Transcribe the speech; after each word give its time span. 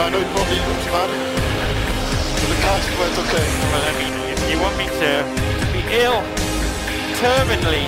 I 0.00 0.10
know 0.10 0.20
it 0.20 0.30
probably 0.30 0.60
looks 0.62 0.86
bad. 0.94 1.10
But 2.38 2.48
the 2.54 2.58
car's 2.62 2.86
quite 2.94 3.18
okay. 3.18 3.46
Well, 3.70 3.82
I 3.82 3.92
mean, 3.98 4.14
if 4.30 4.38
you 4.48 4.56
want 4.62 4.78
me 4.78 4.86
to 4.86 5.10
be 5.74 5.82
ill, 5.90 6.22
terminally, 7.18 7.82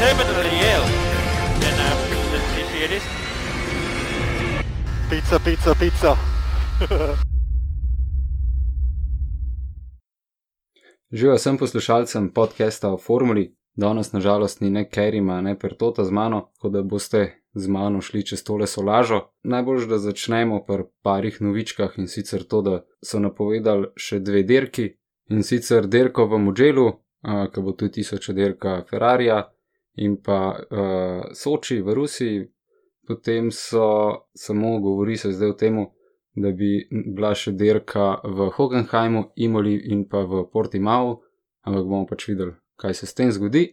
terminally 0.00 0.56
ill, 0.72 0.86
then 1.60 1.76
um, 1.76 1.98
let's 2.32 2.48
see 2.56 2.64
see 2.72 2.82
it 2.84 2.92
is. 2.96 3.04
Pizza, 5.10 5.38
pizza, 5.44 5.74
pizza. 5.74 6.16
Živijo 11.12 11.34
vsem 11.34 11.58
poslušalcem 11.58 12.32
podcasta 12.32 12.92
o 12.92 12.98
formuli. 12.98 13.56
Danes, 13.76 14.12
nažalost, 14.12 14.60
ni 14.60 14.70
ne 14.70 14.88
Kerima, 14.88 15.40
ne 15.40 15.58
Pertota 15.58 16.04
z 16.04 16.10
mano, 16.10 16.50
tako 16.54 16.68
da 16.68 16.82
boste 16.82 17.41
z 17.54 17.68
mano 17.68 18.00
šli 18.00 18.24
čez 18.26 18.44
tole 18.44 18.66
solažo. 18.66 19.20
Najbolj, 19.42 19.86
da 19.86 19.98
začnemo 19.98 20.64
pri 20.66 20.84
parih 21.02 21.40
novičkah 21.40 21.98
in 21.98 22.08
sicer 22.08 22.44
to, 22.44 22.62
da 22.62 22.80
so 23.04 23.20
napovedali 23.20 23.92
še 23.96 24.20
dve 24.20 24.42
dirki 24.42 24.88
in 25.30 25.42
sicer 25.42 25.86
dirko 25.86 26.26
v 26.26 26.38
Mugellu, 26.38 26.88
ki 27.22 27.60
bo 27.60 27.72
tudi 27.72 28.00
tisoča 28.00 28.32
dirka 28.32 28.82
Ferrarija 28.90 29.42
in 30.02 30.16
pa 30.16 30.56
uh, 30.56 31.34
Soči 31.34 31.80
v 31.82 31.94
Rusiji. 31.94 32.48
Potem 33.06 33.50
so 33.50 34.28
samo 34.34 34.78
govori 34.80 35.16
se 35.16 35.32
zdaj 35.32 35.50
o 35.50 35.58
tem, 35.58 35.78
da 36.34 36.50
bi 36.50 36.86
bila 36.90 37.34
še 37.34 37.52
dirka 37.52 38.22
v 38.24 38.48
Hockenheimu, 38.56 39.32
Imoli 39.36 39.76
in 39.92 40.06
pa 40.08 40.22
v 40.24 40.46
Portimao, 40.52 41.20
ampak 41.66 41.84
bomo 41.84 42.06
pač 42.06 42.28
videli, 42.30 42.54
kaj 42.80 42.94
se 42.94 43.06
s 43.06 43.14
tem 43.14 43.32
zgodi. 43.32 43.66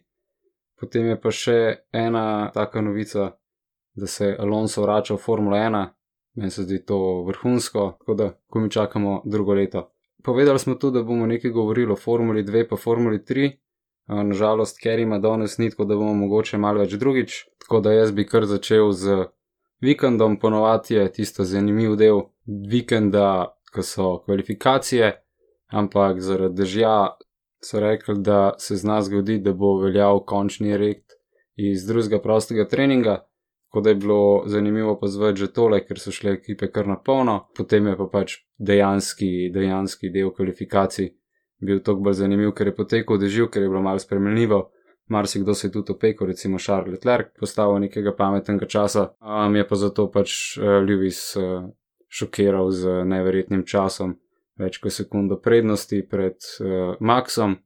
Potem 0.80 1.12
je 1.12 1.20
pa 1.20 1.32
še 1.32 1.58
ena 1.94 2.52
taka 2.56 2.82
novica, 2.82 3.39
da 4.00 4.08
se 4.08 4.36
Alonso 4.40 4.82
vrača 4.82 5.14
v 5.14 5.18
Formula 5.18 5.58
1, 5.58 5.86
meni 6.36 6.52
se 6.52 6.64
zdi 6.64 6.86
to 6.86 7.24
vrhunsko, 7.28 7.96
tako 8.00 8.14
da, 8.14 8.30
ko 8.48 8.60
mi 8.60 8.72
čakamo 8.72 9.22
drugo 9.26 9.54
leto. 9.54 9.90
Povedali 10.24 10.60
smo 10.60 10.76
tudi, 10.76 11.00
da 11.00 11.04
bomo 11.04 11.26
nekaj 11.26 11.52
govorili 11.52 11.92
o 11.92 11.96
Formuli 11.96 12.44
2 12.44 12.68
pa 12.70 12.78
Formuli 12.78 13.20
3. 13.20 13.52
Nažalost, 14.08 14.80
ker 14.82 15.00
ima 15.00 15.20
danes 15.20 15.58
ni, 15.58 15.70
tako 15.70 15.86
da 15.86 15.96
bomo 15.96 16.14
mogoče 16.14 16.58
malo 16.58 16.80
več 16.80 16.94
drugič, 16.94 17.46
tako 17.60 17.80
da 17.80 17.94
jaz 17.94 18.12
bi 18.12 18.26
kar 18.26 18.46
začel 18.46 18.92
z 18.92 19.26
vikendom, 19.82 20.40
ponovadi 20.40 20.96
je 20.96 21.12
tisto 21.12 21.44
zanimiv 21.44 21.96
del 21.96 22.22
vikenda, 22.46 23.56
ko 23.74 23.84
so 23.86 24.18
kvalifikacije, 24.26 25.12
ampak 25.70 26.22
zaradi 26.26 26.56
dežja 26.56 26.96
so 27.62 27.80
rekli, 27.80 28.16
da 28.18 28.56
se 28.58 28.76
zna 28.76 29.02
zgoditi, 29.02 29.44
da 29.44 29.54
bo 29.54 29.76
veljal 29.78 30.24
končni 30.26 30.78
red 30.78 31.04
iz 31.56 31.86
drugega 31.86 32.22
prostega 32.22 32.68
treninga, 32.68 33.20
tako 33.70 33.82
da 33.82 33.90
je 33.90 33.96
bilo 33.96 34.44
zanimivo 34.46 35.00
pozvati 35.00 35.40
že 35.40 35.52
tole, 35.54 35.84
ker 35.86 36.00
so 36.00 36.12
šle 36.12 36.32
ekipe 36.32 36.72
kar 36.72 36.88
na 36.88 36.98
polno, 36.98 37.50
potem 37.58 37.88
je 37.88 37.98
pa 37.98 38.08
pač 38.12 38.38
dejanski, 38.58 39.52
dejanski 39.54 40.10
del 40.10 40.34
kvalifikacij 40.34 41.12
bil 41.62 41.84
toliko 41.84 42.04
bolj 42.04 42.18
zanimiv, 42.24 42.52
ker 42.58 42.72
je 42.72 42.76
potekel 42.76 43.20
dežju, 43.22 43.50
ker 43.52 43.62
je 43.62 43.70
bilo 43.70 43.82
malo 43.82 44.00
spremenljivo. 44.00 44.70
Marsikdo 45.10 45.54
se 45.54 45.68
je 45.68 45.72
tudi 45.72 45.92
opekel, 45.92 46.28
recimo 46.28 46.58
Charles 46.58 46.92
Leclerc, 46.94 47.32
postavil 47.40 47.80
nekega 47.80 48.14
pametnega 48.18 48.66
časa, 48.66 49.08
um, 49.22 49.56
je 49.56 49.68
pa 49.68 49.76
zato 49.76 50.08
pač 50.12 50.58
uh, 50.58 50.66
Lewis 50.86 51.22
uh, 51.38 51.70
šokiral 52.08 52.72
z 52.72 53.04
neverjetnim 53.06 53.66
časom, 53.66 54.16
več 54.58 54.78
kot 54.82 54.94
sekundo 54.94 55.38
prednosti 55.42 56.04
pred 56.10 56.38
uh, 56.38 56.94
Maxom, 57.02 57.58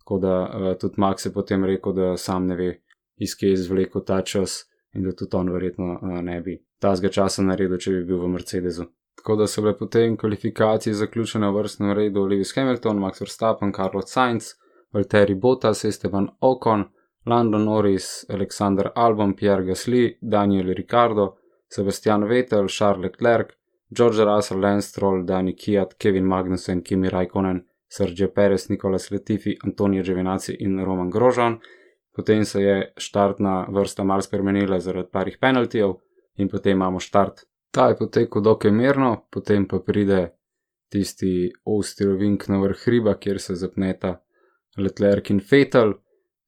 tako 0.00 0.18
da 0.18 0.38
uh, 0.44 0.70
tudi 0.80 1.00
Max 1.00 1.28
je 1.28 1.32
potem 1.32 1.64
rekel, 1.64 1.92
da 1.92 2.16
sam 2.16 2.46
ne 2.46 2.56
ve, 2.56 2.70
iz 3.16 3.36
kje 3.36 3.52
je 3.52 3.60
izvlekel 3.60 4.04
ta 4.04 4.22
čas 4.22 4.64
in 4.96 5.04
da 5.04 5.12
tudi 5.12 5.36
on 5.36 5.52
verjetno 5.52 5.92
uh, 6.02 6.20
ne 6.24 6.40
bi 6.40 6.56
tazga 6.80 7.12
časa 7.12 7.44
naredil, 7.44 7.78
če 7.78 7.92
bi 7.98 8.04
bil 8.10 8.22
v 8.24 8.32
Mercedesu. 8.34 8.88
Tako 9.16 9.36
da 9.40 9.46
so 9.46 9.62
bile 9.64 9.76
potem 9.76 10.16
kvalifikacije 10.16 10.94
zaključene 10.94 11.48
v 11.50 11.62
vrstnem 11.62 11.92
redu 11.96 12.26
Lewis 12.30 12.52
Hamilton, 12.56 13.00
Max 13.00 13.20
Verstappen, 13.20 13.72
Carlos 13.76 14.12
Sainz, 14.12 14.52
Valtteri 14.92 15.34
Bottas, 15.34 15.84
Esteban 15.84 16.28
Ocon, 16.40 16.84
Lando 17.26 17.58
Norris, 17.58 18.26
Alexander 18.30 18.90
Albon, 18.94 19.34
Pierre 19.36 19.64
Gasly, 19.64 20.18
Daniel 20.20 20.74
Ricciardo, 20.74 21.36
Sebastian 21.68 22.28
Vettel, 22.28 22.68
Charles 22.68 23.02
Leclerc, 23.02 23.56
George 23.88 24.24
Russell, 24.24 24.60
Lance 24.60 24.88
Stroll, 24.88 25.24
Dani 25.24 25.54
Kiat, 25.54 25.96
Kevin 25.98 26.24
Magnussen, 26.24 26.82
Kimi 26.82 27.08
Raikkonen, 27.08 27.64
Sergio 27.88 28.28
Perez, 28.28 28.68
Nicolas 28.68 29.10
Latifi, 29.10 29.56
Antonio 29.64 30.02
Giovinazzi 30.02 30.56
in 30.58 30.84
Roman 30.84 31.10
Grožan. 31.10 31.58
Potem 32.16 32.44
se 32.44 32.62
je 32.62 32.76
štartna 32.96 33.66
vrsta 33.70 34.04
mal 34.04 34.22
spremenila 34.24 34.80
zaradi 34.80 35.12
parih 35.12 35.36
penaltijev 35.40 35.98
in 36.36 36.48
potem 36.48 36.78
imamo 36.78 37.00
štart 37.00 37.44
Ta 37.76 37.88
je 37.88 37.96
potekel 37.96 38.42
dokaj 38.42 38.70
mirno, 38.72 39.26
potem 39.30 39.66
pa 39.68 39.78
pride 39.84 40.20
tisti 40.88 41.50
ostri 41.68 42.06
ovink 42.08 42.46
na 42.48 42.56
vrh 42.62 42.78
hriba, 42.86 43.12
kjer 43.20 43.40
se 43.40 43.56
zapneta 43.60 44.14
Leclerc 44.80 45.28
in 45.34 45.42
Fetal. 45.44 45.92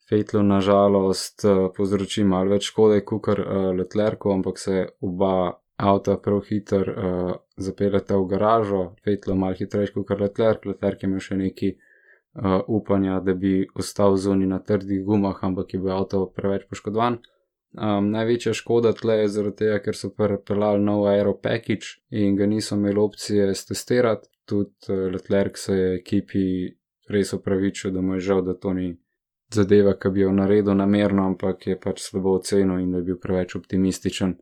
Fetlu 0.08 0.40
nažalost 0.42 1.44
povzroči 1.76 2.24
malo 2.24 2.54
več 2.56 2.70
škode, 2.70 3.02
kot 3.04 3.20
kar 3.26 3.42
Leclercu, 3.76 4.32
ampak 4.32 4.56
se 4.58 4.86
oba 5.04 5.32
avta 5.76 6.16
prav 6.16 6.40
hitro 6.48 6.80
uh, 6.80 7.34
zapeljata 7.60 8.16
v 8.16 8.24
garažo, 8.30 8.80
Fetlu 9.04 9.36
malo 9.36 9.60
hitrejši 9.60 9.94
kot 9.98 10.16
Leclerc, 10.24 10.64
Leclerc 10.64 11.04
je 11.04 11.10
imel 11.10 11.20
še 11.26 11.36
neki 11.42 11.74
uh, 12.38 12.60
upanja, 12.68 13.20
da 13.20 13.34
bi 13.34 13.66
ostal 13.74 14.16
zunaj 14.16 14.46
na 14.46 14.58
trdih 14.58 15.04
gumah, 15.04 15.38
ampak 15.42 15.74
je 15.74 15.80
bil 15.80 15.92
avto 15.92 16.26
preveč 16.36 16.68
poškodovan. 16.70 17.18
Um, 17.76 18.10
največja 18.10 18.54
škoda 18.56 18.94
tle 18.96 19.18
je 19.22 19.28
zaradi 19.28 19.56
tega, 19.56 19.78
ker 19.84 19.96
so 19.96 20.08
pripeljali 20.16 20.80
nov 20.80 21.04
aero 21.10 21.34
package 21.36 21.98
in 22.10 22.36
ga 22.36 22.46
niso 22.46 22.76
imeli 22.76 23.00
opcije 23.00 23.52
testirati. 23.68 24.28
Tudi 24.48 24.70
uh, 24.88 25.12
Leclerc 25.12 25.58
se 25.58 25.76
je 25.76 25.94
ekipi 25.98 26.44
res 27.08 27.32
opravičil, 27.32 27.92
da 27.92 28.00
mu 28.00 28.14
je 28.14 28.20
žal, 28.20 28.42
da 28.42 28.54
to 28.54 28.72
ni 28.72 28.94
zadeva, 29.52 29.94
ki 29.96 30.10
bi 30.12 30.20
jo 30.20 30.32
naredil 30.32 30.76
namerno, 30.76 31.26
ampak 31.26 31.66
je 31.66 31.78
pač 31.80 32.02
slabo 32.04 32.36
ocenil 32.38 32.80
in 32.80 32.92
da 32.92 33.00
je 33.00 33.08
bil 33.10 33.18
preveč 33.20 33.56
optimističen. 33.56 34.36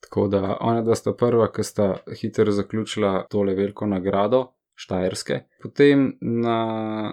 Tako 0.00 0.28
da 0.28 0.56
ona 0.60 0.82
dva 0.82 0.94
sta 0.94 1.12
prva, 1.12 1.48
ki 1.52 1.64
sta 1.66 1.88
hitro 2.20 2.52
zaključila 2.54 3.26
tole 3.30 3.54
veliko 3.54 3.86
nagrado. 3.86 4.44
Štajerske. 4.78 5.40
Potem 5.62 6.12
na, 6.20 6.58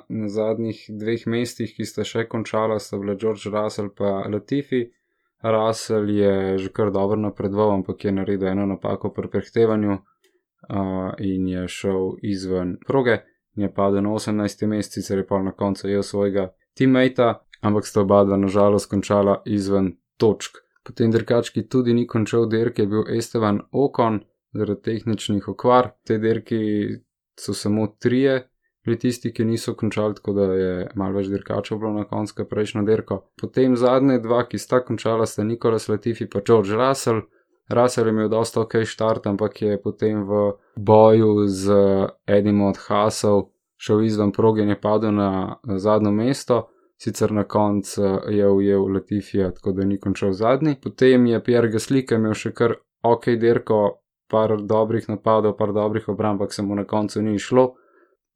na 0.09 0.27
zadnjih 0.29 0.83
dveh 1.01 1.23
mestih, 1.33 1.71
ki 1.73 1.87
sta 1.87 2.05
še 2.05 2.27
končala, 2.29 2.77
sta 2.79 2.99
bila 3.01 3.15
George 3.17 3.49
Russell 3.49 3.89
in 3.89 4.33
Latifi, 4.33 4.83
Russell 5.41 6.09
je 6.09 6.57
že 6.61 6.69
kar 6.69 6.91
dobro 6.93 7.17
napredoval, 7.17 7.73
ampak 7.81 8.05
je 8.05 8.11
naredil 8.11 8.53
eno 8.53 8.65
napako 8.69 9.09
pri 9.13 9.29
prehtevanju 9.33 9.97
uh, 9.97 11.13
in 11.17 11.47
je 11.47 11.67
šel 11.67 12.17
izven 12.21 12.77
proge 12.85 13.23
je 13.55 13.73
padel 13.73 14.03
na 14.03 14.09
18. 14.09 14.67
mest, 14.67 14.93
sicer 14.93 15.17
je 15.17 15.27
pa 15.27 15.41
na 15.41 15.51
koncu 15.51 15.87
je 15.87 16.03
svojega 16.03 16.53
teammata, 16.77 17.45
ampak 17.61 17.85
sta 17.85 18.01
oba 18.01 18.23
dva 18.23 18.37
nažalost 18.37 18.89
končala 18.89 19.41
izven 19.45 19.95
točk. 20.17 20.57
Potem 20.83 21.11
dirkački 21.11 21.67
tudi 21.67 21.93
ni 21.93 22.07
končal 22.07 22.45
dirke, 22.49 22.81
je 22.81 22.87
bil 22.87 23.17
Esteban 23.17 23.61
Okon 23.71 24.19
zaradi 24.53 24.81
tehničnih 24.81 25.47
okvar. 25.47 25.89
Te 26.03 26.17
dirki 26.17 26.59
so 27.39 27.53
samo 27.53 27.87
trije, 27.99 28.47
bili 28.85 28.99
tisti, 28.99 29.33
ki 29.33 29.45
niso 29.45 29.73
končali, 29.73 30.15
tako 30.15 30.33
da 30.33 30.43
je 30.53 30.89
malo 30.95 31.17
več 31.17 31.27
dirkačev 31.27 31.79
bilo 31.81 31.93
na 31.93 32.03
koncu 32.05 32.45
prejšnjo 32.49 32.83
dirko. 32.85 33.21
Potem 33.41 33.75
zadnje 33.75 34.19
dva, 34.19 34.43
ki 34.47 34.61
sta 34.61 34.83
končala, 34.85 35.25
sta 35.25 35.43
Nikolas 35.43 35.89
Latifi 35.89 36.27
in 36.27 36.41
George 36.45 36.75
Russell. 36.75 37.21
Russell 37.69 38.07
je 38.07 38.13
imel 38.13 38.29
dosta 38.29 38.61
ok 38.61 38.83
štart, 38.85 39.27
ampak 39.27 39.61
je 39.61 39.81
potem 39.81 40.23
v 40.23 40.53
boju 40.77 41.47
z 41.47 41.73
enim 42.27 42.61
od 42.61 42.77
hasov 42.87 43.49
šel 43.77 44.03
izven 44.03 44.31
proge 44.31 44.61
in 44.61 44.69
je 44.69 44.81
padel 44.81 45.11
na 45.11 45.57
zadnjo 45.77 46.11
mesto. 46.11 46.67
Sicer 46.97 47.31
na 47.31 47.43
koncu 47.43 48.01
je 48.31 48.49
ujel 48.49 48.85
Latifija, 48.93 49.51
tako 49.51 49.71
da 49.71 49.85
ni 49.85 49.99
končal 49.99 50.31
zadnji. 50.31 50.77
Potem 50.83 51.25
je 51.25 51.43
Pierre 51.43 51.71
Gasly, 51.71 52.05
ki 52.05 52.13
je 52.13 52.19
imel 52.21 52.33
še 52.33 52.53
kar 52.55 52.77
ok 53.03 53.33
dirko, 53.41 53.79
par 54.27 54.57
dobrih 54.61 55.09
napadov, 55.09 55.57
par 55.57 55.73
dobrih 55.73 56.09
obramb, 56.09 56.41
ampak 56.41 56.53
se 56.53 56.61
mu 56.61 56.75
na 56.75 56.83
koncu 56.83 57.21
ni 57.21 57.39
šlo. 57.39 57.73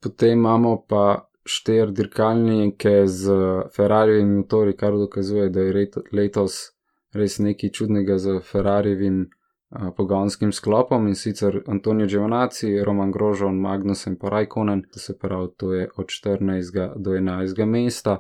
Potem 0.01 0.38
imamo 0.39 0.86
pa 0.88 1.30
štiri 1.45 1.91
dirkalnike 1.91 3.07
z 3.07 3.31
Ferrarijevimi 3.75 4.38
motori, 4.38 4.75
kar 4.77 4.94
dokazuje, 4.94 5.50
da 5.50 5.62
je 5.62 5.89
letos 6.12 6.59
res 7.13 7.39
nekaj 7.39 7.71
čudnega 7.74 8.18
z 8.18 8.39
Ferrarijevim 8.45 9.21
uh, 9.25 9.89
pogonskim 9.97 10.51
sklopom 10.53 11.07
in 11.07 11.15
sicer 11.15 11.62
Antonijo 11.68 12.07
Giovanazzi, 12.07 12.83
Roman 12.85 13.12
Grožon, 13.12 13.59
Magnusen 13.59 14.18
pa 14.19 14.30
Rajkonen, 14.30 14.83
to 14.94 15.00
se 15.00 15.18
pravi, 15.18 15.47
to 15.57 15.74
je 15.74 15.89
od 15.97 16.06
14. 16.06 16.94
do 16.95 17.12
11. 17.12 17.65
mesta. 17.65 18.19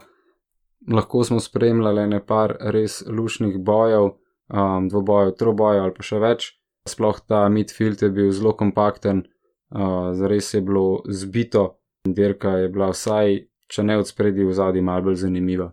Lahko 0.91 1.23
smo 1.23 1.39
spremljali 1.39 2.07
nekaj 2.07 2.55
res 2.59 3.03
lušnih 3.07 3.59
bojev, 3.59 4.03
um, 4.49 4.89
dvobojev, 4.89 5.35
trobojev 5.37 5.83
ali 5.83 5.93
pa 5.93 6.03
še 6.03 6.19
več. 6.19 6.53
Sploh 6.89 7.19
ta 7.27 7.45
midfield 7.49 8.01
je 8.01 8.09
bil 8.13 8.31
zelo 8.35 8.55
kompakten, 8.57 9.23
uh, 9.23 10.09
zares 10.17 10.53
je 10.53 10.61
bilo 10.65 11.03
zbito 11.07 11.79
dirka 12.03 12.49
je 12.49 12.69
bila 12.69 12.89
vsaj, 12.89 13.39
če 13.67 13.83
ne 13.83 13.97
od 13.99 14.07
spredi, 14.07 14.45
v 14.45 14.55
zadnji 14.55 14.81
malce 14.81 15.05
bolj 15.05 15.19
zanimiva. 15.25 15.71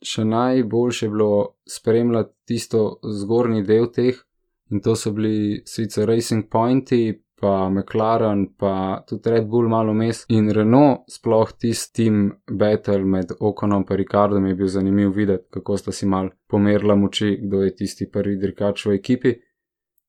Še 0.00 0.24
najboljše 0.24 1.06
je 1.06 1.10
bilo 1.10 1.32
spremljati 1.68 2.34
tisto 2.48 2.84
zgornji 3.04 3.64
del 3.68 3.90
teh, 3.92 4.20
in 4.70 4.80
to 4.80 4.94
so 4.96 5.12
bili 5.12 5.60
sicer 5.66 6.08
Racing 6.08 6.48
Pointi, 6.50 7.02
pa 7.40 7.70
McLaren, 7.72 8.50
pa 8.60 9.00
tudi 9.08 9.32
Red 9.32 9.46
Bull 9.48 9.68
malo 9.72 9.94
mes 9.96 10.26
in 10.28 10.50
Renault, 10.52 11.06
sploh 11.08 11.52
tisti 11.56 12.02
tim 12.02 12.26
battle 12.46 13.04
med 13.04 13.32
Okonom 13.40 13.86
in 13.88 13.96
Ricardom 13.96 14.46
je 14.46 14.54
bil 14.54 14.68
zanimiv 14.68 15.14
videti, 15.16 15.48
kako 15.56 15.78
sta 15.80 15.92
si 15.92 16.06
mal 16.06 16.28
pomerila 16.48 16.96
moči, 17.00 17.38
kdo 17.40 17.62
je 17.64 17.76
tisti 17.76 18.10
prvi 18.12 18.36
dirkač 18.36 18.86
v 18.86 18.98
ekipi. 19.00 19.34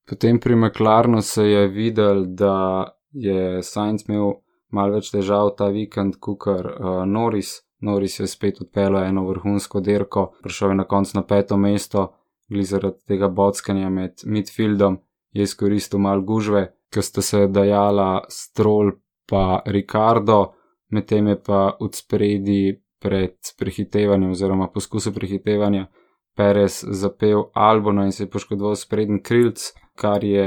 Potem 0.08 0.40
pri 0.40 0.56
McLarenu 0.56 1.22
se 1.22 1.44
je 1.48 1.68
videl, 1.68 2.24
da 2.26 2.88
je 3.12 3.62
Sainz 3.62 4.08
imel 4.08 4.32
malo 4.72 4.96
več 4.98 5.12
težav 5.12 5.52
ta 5.58 5.68
vikend, 5.72 6.18
kot 6.20 6.48
uh, 6.48 7.04
Norris. 7.06 7.60
Norris 7.82 8.20
je 8.20 8.26
spet 8.30 8.60
odpeljal 8.62 9.04
eno 9.04 9.26
vrhunsko 9.26 9.80
dirko, 9.80 10.32
prišel 10.42 10.72
je 10.72 10.80
na 10.80 10.84
koncu 10.84 11.18
na 11.18 11.22
peto 11.26 11.56
mesto, 11.56 12.08
glede 12.48 12.68
zaradi 12.70 13.00
tega 13.08 13.28
bockanja 13.28 13.90
med 13.90 14.22
midfieldom, 14.24 15.00
je 15.32 15.42
izkoristil 15.48 15.98
malo 15.98 16.22
gužve, 16.22 16.66
ki 16.92 17.02
sta 17.02 17.22
se 17.22 17.46
dajala 17.48 18.24
Stroll 18.28 18.92
pa 19.28 19.62
Ricardo, 19.66 20.52
medtem 20.90 21.32
je 21.32 21.40
pa 21.42 21.76
od 21.80 21.94
spredi 21.96 22.78
pred 23.02 23.34
prehitevanjem 23.58 24.30
oziroma 24.30 24.68
poskusu 24.70 25.12
prehitevanja 25.12 25.86
Perez 26.36 26.84
zapel 26.88 27.48
Albono 27.54 28.04
in 28.04 28.12
se 28.12 28.24
je 28.24 28.30
poškodoval 28.30 28.76
sprednji 28.76 29.22
krilc, 29.22 29.72
kar 29.98 30.24
je 30.24 30.46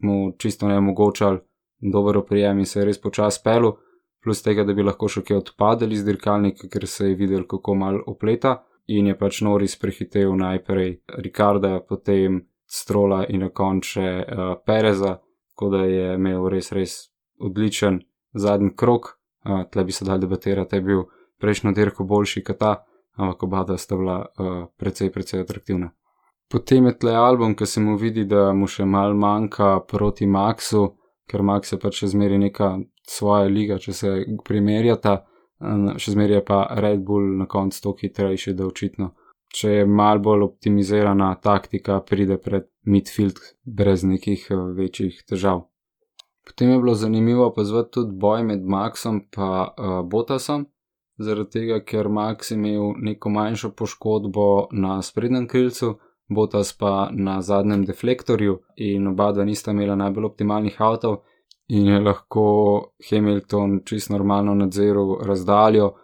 mu 0.00 0.32
čisto 0.38 0.68
neomogočal 0.68 1.38
dober 1.80 2.16
oprijem 2.18 2.58
in 2.58 2.66
se 2.66 2.80
je 2.80 2.86
res 2.86 3.00
počas 3.00 3.38
pelu, 3.42 3.76
plus 4.22 4.42
tega, 4.42 4.64
da 4.64 4.74
bi 4.74 4.82
lahko 4.82 5.08
še 5.08 5.22
kaj 5.22 5.36
odpadali 5.38 5.94
iz 5.94 6.04
dirkalnika, 6.04 6.68
ker 6.72 6.86
se 6.90 7.12
je 7.12 7.18
videl, 7.18 7.44
kako 7.46 7.74
mal 7.74 8.00
opleta 8.06 8.56
in 8.90 9.06
je 9.10 9.14
pač 9.18 9.40
Noris 9.46 9.76
prehitev 9.78 10.34
najprej 10.34 11.00
Rikarda, 11.22 11.80
potem 11.86 12.44
Strola 12.66 13.20
in 13.30 13.44
na 13.44 13.52
koncu 13.54 14.02
uh, 14.02 14.56
Pereza, 14.66 15.20
tako 15.54 15.68
da 15.70 15.84
je 15.86 16.14
imel 16.16 16.48
res, 16.50 16.72
res 16.74 16.96
odličen 17.38 18.00
zadnji 18.34 18.72
krok. 18.74 19.12
Uh, 19.46 19.62
tle 19.70 19.84
bi 19.86 19.94
se 19.94 20.04
dal 20.04 20.18
debatirati, 20.18 20.80
je 20.80 20.82
bil 20.82 21.04
prejšnjo 21.38 21.70
dirko 21.76 22.04
boljši 22.04 22.42
kot 22.42 22.58
ta, 22.58 22.72
ampak 23.14 23.46
oba 23.46 23.62
sta 23.78 23.94
bila 23.94 24.18
uh, 24.26 24.66
precej, 24.74 25.12
precej 25.14 25.46
atraktivna. 25.46 25.92
Potem 26.52 26.86
je 26.86 26.98
tle 26.98 27.14
album, 27.18 27.56
ki 27.58 27.66
se 27.66 27.80
mu 27.80 27.96
vidi, 27.98 28.24
da 28.24 28.52
mu 28.54 28.68
še 28.70 28.84
mal 28.86 29.14
manjka 29.18 29.80
proti 29.88 30.26
Maxu, 30.26 30.92
ker 31.26 31.42
Max 31.42 31.72
je 31.72 31.78
pač 31.82 32.02
še 32.02 32.12
zmeri 32.14 32.38
neka 32.38 32.76
svoja 33.06 33.48
liga, 33.50 33.80
če 33.82 33.92
se 33.92 34.12
primerjata 34.46 35.24
še 35.96 36.12
zmeraj 36.12 36.40
je 36.40 36.44
pa 36.44 36.58
Red 36.76 37.04
Bull 37.04 37.36
na 37.38 37.46
koncu 37.46 37.80
to 37.82 37.94
hitrejši, 38.00 38.54
da 38.54 38.66
očitno, 38.66 39.12
če 39.48 39.70
je 39.70 39.86
mal 39.86 40.20
bolj 40.20 40.44
optimizirana 40.44 41.34
taktika, 41.40 42.00
pride 42.00 42.36
pred 42.42 42.68
midfield 42.84 43.40
brez 43.64 44.04
nekih 44.04 44.46
eh, 44.50 44.62
večjih 44.76 45.22
težav. 45.28 45.66
Potem 46.46 46.70
je 46.70 46.78
bilo 46.78 46.94
zanimivo 46.94 47.50
pozvati 47.54 47.90
tudi 47.96 48.14
boj 48.14 48.44
med 48.46 48.62
Maxom 48.62 49.16
in 49.16 49.42
uh, 49.42 50.02
Botasom, 50.06 50.68
zaradi 51.18 51.50
tega, 51.50 51.80
ker 51.82 52.06
Max 52.06 52.52
imel 52.54 52.92
neko 53.02 53.32
manjšo 53.34 53.72
poškodbo 53.74 54.68
na 54.70 55.00
sprednjem 55.02 55.48
krilcu, 55.50 55.96
Botas 56.28 56.72
pa 56.78 57.08
na 57.12 57.42
zadnjem 57.42 57.84
deflektorju 57.84 58.58
in 58.76 59.06
oba 59.06 59.32
dva 59.32 59.44
nista 59.44 59.70
imela 59.70 59.94
najbolj 59.94 60.24
optimalnih 60.24 60.80
avtomobilov 60.80 61.22
in 61.68 61.86
je 61.86 62.00
lahko 62.00 62.44
Hamilton 63.10 63.80
čisto 63.84 64.12
normalno 64.12 64.54
nadziral 64.54 65.18
razdaljo 65.22 65.94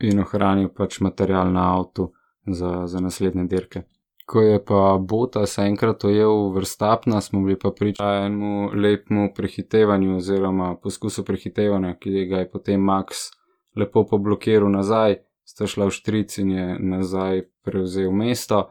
in 0.00 0.18
ohranil 0.18 0.68
pač 0.68 1.00
material 1.00 1.52
na 1.52 1.78
avtu 1.78 2.12
za, 2.46 2.86
za 2.86 3.00
naslednje 3.00 3.44
dirke. 3.44 3.82
Ko 4.26 4.40
je 4.40 4.64
pa 4.64 4.98
Bota 5.00 5.46
se 5.46 5.62
enkrat 5.62 6.04
ojel 6.04 6.50
vrstapna, 6.54 7.20
smo 7.20 7.40
bili 7.40 7.58
pa 7.58 7.70
priča 7.70 8.04
enemu 8.04 8.70
lepemu 8.74 9.28
prehitevanju 9.34 10.16
oziroma 10.16 10.76
poskusu 10.82 11.24
prehitevanja, 11.24 11.94
ki 11.94 12.26
ga 12.26 12.38
je 12.38 12.50
potem 12.50 12.80
Max 12.80 13.30
lepo 13.76 14.06
poblokiral 14.06 14.70
nazaj, 14.70 15.16
sta 15.44 15.66
šla 15.66 15.86
v 15.86 15.90
štric 15.90 16.38
in 16.38 16.50
je 16.50 16.78
nazaj 16.78 17.42
prevzel 17.64 18.12
mesto, 18.12 18.70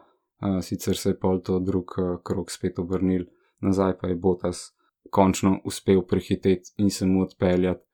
sicer 0.62 0.96
se 0.96 1.10
je 1.10 1.18
pol 1.18 1.40
to 1.40 1.58
drug 1.58 1.94
krok 2.24 2.50
spet 2.50 2.78
obrnil, 2.78 3.24
nazaj 3.60 3.98
pa 4.00 4.08
je 4.08 4.16
Botas 4.16 4.72
končno 5.10 5.60
uspel 5.64 6.02
prehiteti 6.02 6.72
in 6.76 6.90
se 6.90 7.06
mu 7.06 7.22
odpeljati. 7.22 7.84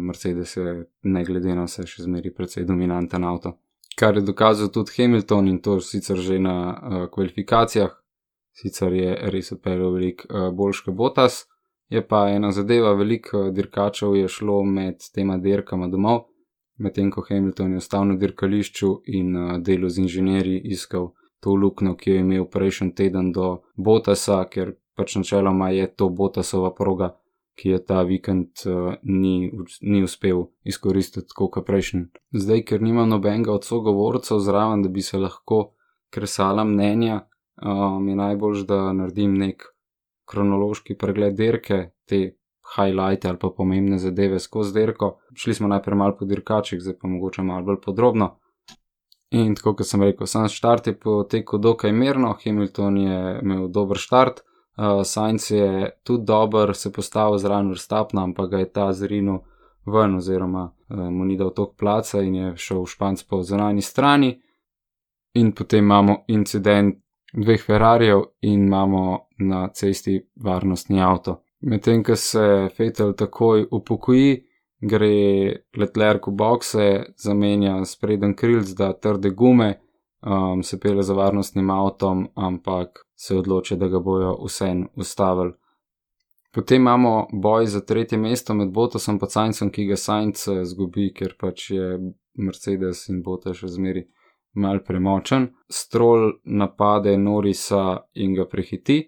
Mercedes 0.00 0.56
je, 0.56 0.86
ne 1.02 1.24
glede 1.24 1.54
na 1.54 1.64
vse, 1.64 1.84
še 1.86 2.02
zmeraj 2.02 2.32
precej 2.34 2.64
dominanten 2.66 3.24
avto. 3.24 3.52
Kar 3.98 4.16
je 4.16 4.22
dokazal 4.22 4.68
tudi 4.68 4.90
Hamilton 4.96 5.48
in 5.48 5.60
to 5.62 5.80
sicer 5.80 6.16
že 6.16 6.38
na 6.38 6.54
uh, 6.72 7.06
kvalifikacijah, 7.12 7.90
sicer 8.52 8.92
je 8.92 9.14
res 9.30 9.52
odpeljal 9.52 9.94
veliko 9.94 10.26
uh, 10.28 10.48
boljš 10.54 10.80
kot 10.86 10.94
Botas, 10.94 11.38
je 11.88 12.02
pa 12.06 12.28
ena 12.30 12.50
zadeva, 12.50 12.94
veliko 12.98 13.44
uh, 13.44 13.52
dirkačev 13.54 14.16
je 14.16 14.28
šlo 14.28 14.62
med 14.64 15.06
tema 15.14 15.36
dirkama 15.38 15.88
domov, 15.88 16.24
medtem 16.78 17.10
ko 17.10 17.22
Hamilton 17.28 17.76
je 17.76 17.82
ostal 17.84 18.06
na 18.08 18.16
dirkališču 18.16 18.90
in 19.06 19.36
uh, 19.36 19.58
delo 19.58 19.88
z 19.88 20.06
inženirji 20.06 20.62
iskal 20.74 21.12
to 21.40 21.54
luknjo, 21.54 21.94
ki 21.96 22.10
jo 22.10 22.14
je 22.14 22.20
imel 22.20 22.44
prejšnji 22.44 22.94
teden 22.94 23.32
do 23.32 23.62
Botasa, 23.76 24.44
ker 24.44 24.74
pač 24.96 25.16
načeloma 25.16 25.70
je 25.70 25.86
to 25.88 26.08
Botasova 26.08 26.74
proga, 26.74 27.14
ki 27.56 27.74
je 27.74 27.80
ta 27.84 28.02
vikend 28.08 28.64
uh, 28.66 28.94
ni, 29.02 29.50
ni 29.80 30.02
uspel 30.04 30.46
izkoristiti 30.64 31.34
kot 31.36 31.60
prejšnji. 31.66 32.06
Zdaj, 32.32 32.64
ker 32.68 32.82
nima 32.82 33.04
nobenega 33.08 33.52
od 33.52 33.64
sogovorcev 33.64 34.40
zraven, 34.40 34.82
da 34.82 34.88
bi 34.88 35.02
se 35.04 35.18
lahko 35.18 35.74
kresala 36.10 36.64
mnenja, 36.64 37.20
um, 37.62 38.08
je 38.08 38.16
najbolj, 38.16 38.64
da 38.68 38.92
naredim 38.96 39.36
nek 39.40 39.64
kronološki 40.30 40.96
pregled 40.98 41.36
dirke, 41.36 41.90
te 42.08 42.20
highlighte 42.76 43.28
ali 43.28 43.38
pa 43.38 43.50
pomembne 43.56 43.98
zadeve 43.98 44.38
skozi 44.38 44.74
dirko. 44.74 45.16
Šli 45.34 45.54
smo 45.54 45.68
najprej 45.68 45.96
malo 45.96 46.16
po 46.18 46.24
dirkačih, 46.24 46.80
zdaj 46.80 46.98
pa 47.00 47.08
mogoče 47.08 47.42
malo 47.42 47.66
bolj 47.66 47.80
podrobno. 47.84 48.36
In 49.30 49.54
tako 49.54 49.76
kot 49.78 49.86
sem 49.86 50.02
rekel, 50.02 50.26
sam 50.26 50.48
štart 50.48 50.86
je 50.86 50.98
potekel 50.98 51.58
dokaj 51.58 51.92
mirno, 51.92 52.36
Hamilton 52.44 52.96
je 52.98 53.18
imel 53.42 53.68
dober 53.68 53.98
štart, 53.98 54.42
Uh, 54.80 55.04
Sajenc 55.04 55.50
je 55.50 55.90
tudi 56.02 56.24
dober, 56.24 56.74
se 56.74 56.92
postavil 56.92 57.38
zraven 57.38 57.68
vrstapna, 57.68 58.22
ampak 58.22 58.50
ga 58.50 58.58
je 58.58 58.72
ta 58.72 58.92
zrinil 58.92 59.38
ven, 59.86 60.14
oziroma 60.14 60.62
uh, 60.88 60.98
mu 61.10 61.24
ni 61.24 61.36
dal 61.36 61.50
tok 61.54 61.74
placa 61.76 62.22
in 62.22 62.34
je 62.34 62.52
šel 62.56 62.80
v 62.82 62.86
Španc 62.86 63.22
po 63.28 63.42
zunanji 63.42 63.82
strani. 63.82 64.30
In 65.34 65.52
potem 65.52 65.84
imamo 65.84 66.24
incident 66.28 66.96
dveh 67.32 67.60
Ferrarijev 67.66 68.22
in 68.40 68.64
imamo 68.66 69.18
na 69.38 69.68
cesti 69.68 70.16
varnostni 70.36 71.02
avto. 71.02 71.42
Medtem, 71.60 72.04
ko 72.04 72.16
se 72.16 72.68
Fetel 72.76 73.12
takoj 73.12 73.66
upokoji, 73.70 74.44
gre 74.80 75.56
Letler 75.76 76.20
v 76.26 76.32
boxe, 76.32 76.88
zamenja 77.16 77.84
spreden 77.84 78.34
krilc, 78.34 78.74
da 78.76 78.92
trde 78.92 79.30
gume, 79.30 79.74
um, 80.22 80.62
se 80.62 80.80
pele 80.80 81.02
za 81.02 81.14
varnostnim 81.14 81.70
avtom, 81.70 82.28
ampak 82.34 83.04
se 83.14 83.36
odloči, 83.36 83.76
da 83.76 83.88
ga 83.88 84.00
bojo 84.00 84.36
vsem 84.44 84.88
ustavili. 84.96 85.52
Potem 86.52 86.82
imamo 86.82 87.28
boj 87.32 87.66
za 87.66 87.80
tretje 87.80 88.18
mesto 88.18 88.54
med 88.54 88.72
Botosom 88.72 89.18
in 89.22 89.28
Sajencem, 89.28 89.70
ki 89.70 89.84
ga 89.86 89.96
Sajnc 89.96 90.48
eh, 90.48 90.64
zgubi, 90.64 91.12
ker 91.14 91.36
pač 91.38 91.70
je 91.70 91.98
Mercedes 92.34 93.08
in 93.08 93.22
Botas 93.22 93.56
še 93.56 93.68
zmeri 93.68 94.02
mal 94.54 94.82
premočen. 94.82 95.46
Stroll 95.68 96.32
napade 96.44 97.16
Norisa 97.16 98.00
in 98.14 98.34
ga 98.34 98.48
prehiti. 98.50 98.98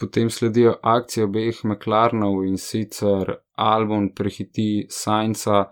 Potem 0.00 0.30
sledijo 0.30 0.74
akcije 0.82 1.24
obeh 1.24 1.64
McLarenov 1.64 2.44
in 2.46 2.58
sicer 2.58 3.34
Albon 3.54 4.12
prehiti 4.14 4.86
Sajnca 4.90 5.64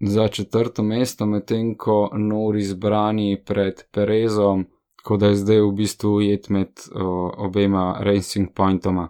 za 0.00 0.28
četrto 0.28 0.82
mesto, 0.82 1.26
medtem 1.26 1.74
ko 1.76 2.10
Noris 2.14 2.74
brani 2.74 3.42
pred 3.46 3.82
Perezom, 3.92 4.66
tako 4.96 5.16
da 5.16 5.26
je 5.26 5.34
zdaj 5.34 5.60
v 5.60 5.72
bistvu 5.72 6.14
ujet 6.14 6.48
med 6.48 6.68
o, 6.94 7.32
obema 7.46 7.96
racing 8.00 8.48
pointoma. 8.54 9.08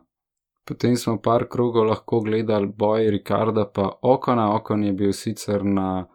Potem 0.64 0.96
smo 0.96 1.18
par 1.20 1.44
krogov 1.50 1.86
lahko 1.86 2.20
gledali 2.20 2.66
boj 2.66 3.10
Rikarda 3.10 3.66
pa 3.74 3.90
Okona. 4.02 4.54
Okon 4.56 4.84
je 4.84 4.92
bil 4.92 5.12
sicer 5.12 5.64
na 5.64 6.06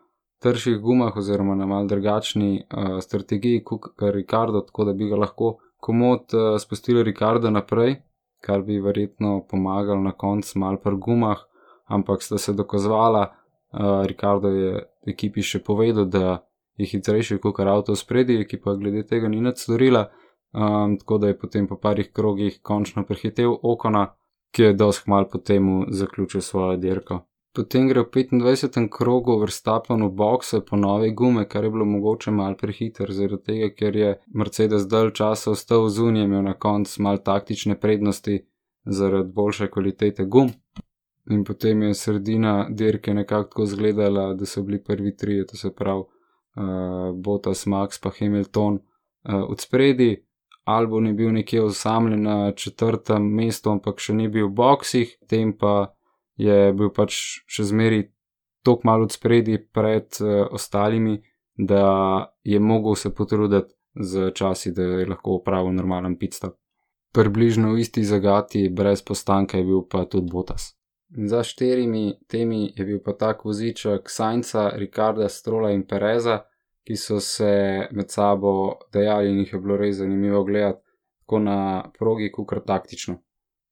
tržjih 0.42 0.80
gumah 0.80 1.18
oziroma 1.18 1.56
na 1.56 1.66
mal 1.66 1.88
drugačni 1.88 2.64
uh, 2.64 3.00
strategiji 3.02 3.64
kot 3.64 4.02
Rikardo, 4.02 4.62
tako 4.62 4.86
da 4.86 4.94
bi 4.94 5.10
ga 5.10 5.16
lahko 5.16 5.58
komod 5.78 6.34
uh, 6.34 6.60
spustili 6.60 7.04
Rikarda 7.04 7.50
naprej. 7.50 7.96
Kar 8.42 8.62
bi 8.62 8.80
verjetno 8.80 9.46
pomagalo 9.50 10.02
na 10.02 10.12
koncu 10.12 10.60
mal 10.60 10.78
pri 10.78 10.96
gumah, 10.96 11.38
ampak 11.86 12.24
sta 12.24 12.38
se 12.38 12.54
dokazovala, 12.54 13.24
uh, 13.28 14.06
Ricardo 14.06 14.50
je 14.50 14.84
ekipi 15.08 15.42
še 15.42 15.64
povedal, 15.64 16.06
da 16.06 16.44
je 16.78 16.86
hitrejši 16.86 17.40
kot 17.42 17.60
avto 17.60 17.96
spredi, 17.96 18.42
ekipa 18.42 18.76
glede 18.76 19.04
tega 19.08 19.28
ni 19.28 19.42
nič 19.42 19.64
storila, 19.64 20.08
um, 20.54 20.98
tako 20.98 21.18
da 21.18 21.28
je 21.28 21.40
potem 21.40 21.68
po 21.68 21.78
parih 21.78 22.12
krogih 22.14 22.62
končno 22.62 23.06
prehitev 23.06 23.56
Okona, 23.64 24.14
ki 24.52 24.70
je 24.70 24.74
dosk 24.74 25.08
mal 25.08 25.26
potem 25.30 25.88
zaključil 25.90 26.42
svojo 26.42 26.78
dirko. 26.78 27.24
Potem 27.58 27.88
gre 27.90 28.04
v 28.06 28.10
25. 28.14 28.86
krogu 28.86 29.40
vrstapen 29.42 30.04
v 30.06 30.12
bokse 30.14 30.60
po 30.62 30.78
nove 30.78 31.10
gume, 31.10 31.48
kar 31.50 31.64
je 31.66 31.72
bilo 31.74 31.86
mogoče 31.90 32.32
mal 32.32 32.54
prehiter, 32.54 33.10
zaradi 33.10 33.44
tega, 33.44 33.70
ker 33.74 33.98
je 33.98 34.12
Mercedes 34.30 34.86
dalj 34.86 35.16
časa 35.18 35.56
ostal 35.56 35.88
zunaj, 35.90 36.28
imel 36.30 36.44
na 36.46 36.54
koncu 36.54 37.02
mal 37.02 37.18
taktične 37.18 37.80
prednosti 37.82 38.44
zaradi 38.86 39.34
boljše 39.34 39.72
kvalitete 39.74 40.28
gum. 40.30 40.54
In 41.34 41.42
potem 41.44 41.82
je 41.82 41.98
sredina 41.98 42.68
dirke 42.70 43.14
nekako 43.14 43.50
tako 43.50 43.64
izgledala, 43.64 44.34
da 44.34 44.46
so 44.46 44.62
bili 44.62 44.84
prvi 44.84 45.16
tri, 45.18 45.42
to 45.48 45.58
se 45.58 45.74
pravi 45.74 46.06
uh, 46.06 47.16
Bottas, 47.16 47.66
Max 47.66 47.98
pa 48.04 48.14
Hamilton 48.20 48.74
uh, 48.78 49.50
od 49.50 49.62
spredi. 49.62 50.24
Albon 50.64 51.08
je 51.08 51.14
bil 51.14 51.34
nekje 51.34 51.64
osamljen 51.64 52.22
na 52.22 52.52
četrtem 52.52 53.34
mestu, 53.34 53.72
ampak 53.72 53.98
še 54.00 54.14
ni 54.14 54.28
bil 54.28 54.46
v 54.46 54.58
boksih, 54.62 55.18
tem 55.28 55.58
pa 55.58 55.97
je 56.38 56.74
bil 56.74 56.92
pač 56.94 57.18
še 57.50 57.66
zmeri 57.72 58.04
tok 58.64 58.84
malo 58.84 59.10
spredi 59.10 59.58
pred 59.74 60.20
uh, 60.22 60.48
ostalimi, 60.52 61.18
da 61.58 62.34
je 62.44 62.60
mogel 62.60 62.96
se 62.96 63.14
potruditi 63.16 63.74
z 63.96 64.32
časi, 64.32 64.72
da 64.72 64.84
je 64.84 65.06
lahko 65.10 65.40
upravil 65.42 65.74
normalen 65.74 66.18
pitstop. 66.18 66.58
Približno 67.14 67.74
v 67.74 67.82
isti 67.82 68.04
zagati, 68.04 68.68
brez 68.70 69.02
postanka, 69.02 69.58
je 69.58 69.66
bil 69.66 69.82
pa 69.90 70.06
tudi 70.06 70.30
Botas. 70.32 70.76
Za 71.10 71.44
štirimi 71.44 72.20
temi 72.28 72.74
je 72.76 72.86
bil 72.86 73.00
pa 73.00 73.14
tak 73.14 73.46
voziček 73.46 74.10
Sajnca, 74.10 74.70
Rikarda, 74.76 75.30
Strola 75.30 75.72
in 75.72 75.86
Pereza, 75.88 76.44
ki 76.84 76.96
so 76.96 77.20
se 77.20 77.88
med 77.92 78.12
sabo 78.12 78.80
dejali 78.94 79.32
in 79.32 79.40
jih 79.40 79.54
je 79.54 79.60
bilo 79.60 79.78
res 79.78 79.98
zanimivo 79.98 80.44
gledati, 80.44 80.84
tako 81.24 81.40
na 81.40 81.58
progi, 81.98 82.30
kot 82.32 82.48
kar 82.50 82.62
taktično. 82.68 83.18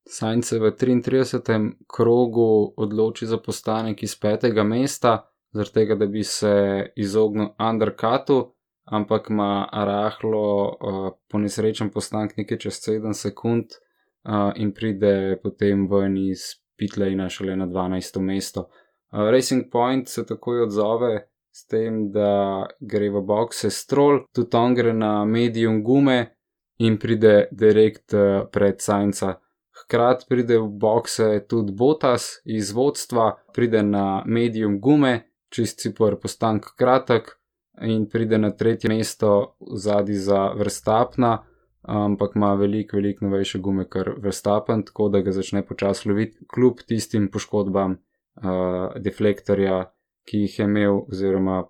Sainz 0.07 0.47
se 0.47 0.59
v 0.59 0.71
33. 0.71 1.71
krogu 1.87 2.73
odloči 2.77 3.25
za 3.25 3.37
postanek 3.37 4.03
iz 4.03 4.15
petega 4.19 4.63
mesta, 4.63 5.25
zaradi 5.51 5.73
tega, 5.73 5.95
da 5.95 6.05
bi 6.05 6.23
se 6.23 6.53
izognil 6.95 7.47
undercutu, 7.59 8.53
ampak 8.85 9.29
ima 9.29 9.67
rahlo 9.73 10.45
uh, 10.67 11.11
ponesrečen 11.31 11.89
postanek 11.89 12.37
nekaj 12.37 12.57
čez 12.57 12.79
7 12.87 13.13
sekund 13.13 13.65
uh, 13.73 14.51
in 14.55 14.73
pride 14.73 15.39
potem 15.43 15.87
ven 15.89 16.17
iz 16.17 16.53
Pitlejna 16.77 17.29
šele 17.29 17.55
na 17.55 17.65
12. 17.67 18.19
mesto. 18.21 18.67
Uh, 19.11 19.31
Racing 19.31 19.71
Point 19.71 20.07
se 20.07 20.25
takoj 20.25 20.61
odzove 20.67 21.27
s 21.51 21.65
tem, 21.65 22.11
da 22.11 22.67
gre 22.79 23.09
v 23.09 23.23
boxe 23.25 23.71
strol, 23.71 24.25
tudi 24.35 24.57
on 24.57 24.75
gre 24.75 24.93
na 24.93 25.25
medium 25.25 25.81
gume 25.83 26.35
in 26.77 26.99
pride 26.99 27.47
direkt 27.51 28.13
uh, 28.13 28.45
pred 28.51 28.81
Sainca. 28.81 29.39
Hkrati 29.85 30.25
pride 30.29 30.57
v 30.57 30.69
boxe 30.81 31.45
tudi 31.49 31.73
Botas 31.73 32.41
iz 32.45 32.71
vodstva, 32.73 33.35
pride 33.53 33.83
na 33.83 34.23
medium 34.25 34.79
gume, 34.81 35.29
čist 35.53 35.79
cipor 35.79 36.17
postank 36.19 36.73
kratek 36.77 37.35
in 37.81 38.07
pride 38.09 38.37
na 38.37 38.49
tretje 38.51 38.89
mesto 38.89 39.55
zadnji 39.61 40.15
za 40.15 40.47
vrstapna, 40.57 41.37
ampak 41.81 42.35
ima 42.35 42.53
veliko, 42.53 42.97
veliko 42.97 43.25
novejše 43.25 43.59
gume, 43.59 43.85
kar 43.89 44.09
vrstapen, 44.17 44.83
tako 44.83 45.09
da 45.09 45.21
ga 45.21 45.31
začne 45.31 45.61
počasi 45.65 46.09
loviti, 46.09 46.45
kljub 46.53 46.81
tistim 46.87 47.29
poškodbam 47.31 47.91
uh, 47.91 48.95
deflektorja, 48.97 49.83
ki 50.25 50.45
jih 50.47 50.59
je 50.59 50.65
imel, 50.65 51.03
oziroma 51.11 51.63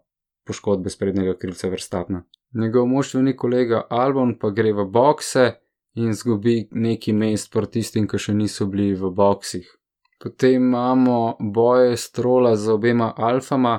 poškodbe 0.48 0.90
sprednjega 0.90 1.36
krilca 1.38 1.70
vrstapna. 1.70 2.24
Njegov 2.54 2.86
moštveni 2.88 3.36
kolega 3.36 3.82
Albon 3.90 4.38
pa 4.40 4.50
gre 4.50 4.72
v 4.74 4.86
boxe 4.88 5.52
in 5.96 6.14
zgubi 6.14 6.68
neki 6.72 7.14
mest 7.14 7.52
proti 7.52 7.80
tistim, 7.80 8.08
ki 8.08 8.20
še 8.20 8.34
niso 8.36 8.68
bili 8.72 8.94
v 9.00 9.12
boksih. 9.16 9.68
Potem 10.22 10.56
imamo 10.64 11.36
boje 11.40 11.98
strola 11.98 12.56
z 12.56 12.72
obema 12.72 13.14
alfama, 13.18 13.76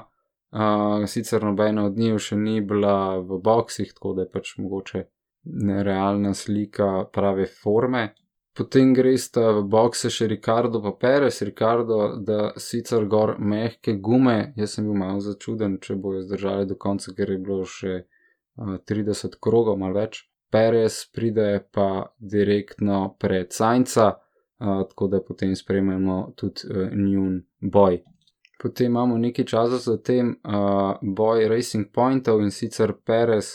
uh, 0.52 1.04
sicer 1.06 1.44
nobena 1.44 1.86
od 1.86 1.98
njih 1.98 2.20
še 2.20 2.36
ni 2.36 2.60
bila 2.60 3.18
v 3.18 3.40
boksih, 3.42 3.92
tako 3.96 4.14
da 4.16 4.26
je 4.26 4.32
pač 4.32 4.54
mogoče 4.58 5.04
nerealna 5.44 6.34
slika 6.34 7.04
prave 7.12 7.46
forme. 7.46 8.14
Potem 8.56 8.94
gresta 8.96 9.50
v 9.52 9.66
bokse 9.68 10.08
še 10.10 10.30
Ricardo 10.32 10.80
pa 10.80 10.94
Perez, 11.00 11.42
Ricardo, 11.44 12.16
da 12.16 12.54
sicer 12.56 13.04
gor 13.04 13.34
mehke 13.38 13.98
gume, 14.00 14.54
jaz 14.56 14.78
sem 14.78 14.86
bil 14.88 14.96
malo 14.96 15.20
začuden, 15.20 15.76
če 15.84 15.98
bojo 16.00 16.22
zdržali 16.24 16.64
do 16.70 16.78
konca, 16.80 17.12
ker 17.12 17.34
je 17.34 17.38
bilo 17.38 17.66
še 17.68 17.98
uh, 18.00 18.78
30 18.88 19.36
krogov, 19.44 19.76
malo 19.82 20.00
več. 20.00 20.24
Perez 20.50 21.04
pride 21.12 21.68
pa 21.72 22.14
direktno 22.18 23.16
pred 23.18 23.46
Sajnca, 23.50 24.06
uh, 24.06 24.88
tako 24.88 25.08
da 25.08 25.20
potem 25.22 25.56
spremljamo 25.56 26.32
tudi 26.36 26.60
uh, 26.70 26.92
njun 26.92 27.42
boj. 27.60 28.02
Potem 28.62 28.86
imamo 28.86 29.18
nekaj 29.18 29.44
časa 29.44 29.76
za 29.76 29.96
tem 30.02 30.28
uh, 30.28 30.96
boj 31.02 31.48
Racing 31.48 31.86
Pointov 31.92 32.40
in 32.40 32.50
sicer 32.50 32.92
Perez 33.04 33.46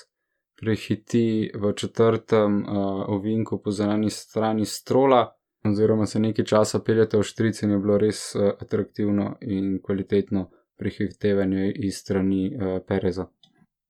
prehiti 0.61 1.51
v 1.55 1.73
četrtem 1.73 2.63
uh, 2.63 2.69
ovinku 3.07 3.61
po 3.61 3.71
zunanji 3.71 4.09
strani 4.09 4.65
strola, 4.65 5.35
oziroma 5.63 6.05
se 6.05 6.19
nekaj 6.19 6.45
časa 6.45 6.79
peljete 6.79 7.17
v 7.17 7.23
štrici 7.23 7.65
in 7.65 7.71
je 7.71 7.79
bilo 7.79 7.97
res 7.97 8.35
uh, 8.35 8.51
atraktivno 8.59 9.37
in 9.41 9.79
kvalitetno 9.83 10.49
prehitevanje 10.77 11.73
iz 11.75 11.97
strani 11.97 12.55
uh, 12.55 12.79
Pereza 12.87 13.25